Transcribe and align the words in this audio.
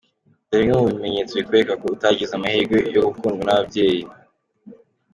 Dore 0.49 0.59
bimwe 0.63 0.79
mu 0.83 0.91
bimenyetso 0.95 1.33
bikwereka 1.39 1.73
ko 1.81 1.85
utagize 1.95 2.31
amahirwe 2.35 2.77
yo 2.93 3.01
gukundwa 3.07 3.43
n’ababyeyi:. 3.45 4.03